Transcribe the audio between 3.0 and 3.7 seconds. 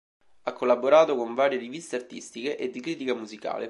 musicale.